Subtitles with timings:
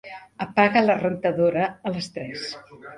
[0.45, 2.53] Apaga la rentadora a les tres.